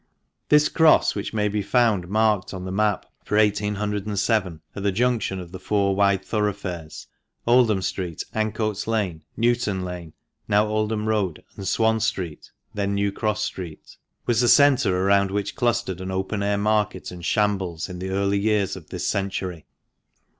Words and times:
—This 0.49 0.67
Cross, 0.67 1.13
which 1.13 1.31
may 1.31 1.47
be 1.47 1.61
found 1.61 2.07
marked 2.07 2.55
on 2.55 2.65
the 2.65 2.71
map 2.71 3.05
for 3.23 3.37
1807. 3.37 4.59
at 4.75 4.81
the 4.81 4.91
junction 4.91 5.39
of 5.39 5.51
the 5.51 5.59
four 5.59 5.95
wide 5.95 6.25
thoroughfares 6.25 7.05
Oldham 7.45 7.83
Street, 7.83 8.23
FINAL 8.33 8.47
APPENDIX. 8.49 8.83
473 8.83 8.95
Ancoats 8.95 9.15
Lane, 9.15 9.23
Newton 9.37 9.85
Lane 9.85 10.13
(now 10.47 10.65
Oldham 10.65 11.07
Road), 11.07 11.43
and 11.55 11.67
Swan 11.67 11.99
Street 11.99 12.49
(then 12.73 12.95
New 12.95 13.11
Cross 13.11 13.43
Street)— 13.43 13.97
was 14.25 14.41
the 14.41 14.47
centre 14.47 15.03
round 15.03 15.29
which 15.29 15.55
clustered 15.55 16.01
an 16.01 16.09
open 16.09 16.41
air 16.41 16.57
market 16.57 17.11
and 17.11 17.23
shambles 17.23 17.87
in 17.87 17.99
the 17.99 18.09
early 18.09 18.39
years 18.39 18.75
of 18.75 18.89
this 18.89 19.05
century. 19.07 19.67